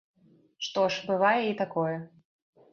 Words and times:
Што 0.67 0.85
ж, 0.95 1.05
бывае 1.11 1.37
і 1.51 1.55
такое. 1.63 1.95